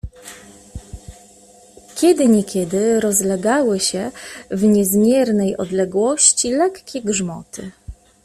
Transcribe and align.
Kiedy 1.95 2.27
niekiedy 2.27 2.99
rozlegały 2.99 3.79
się 3.79 4.11
w 4.51 4.63
niezmiernej 4.63 5.57
odległości 5.57 6.51
lekkie 6.51 7.01
grzmoty. 7.01 7.71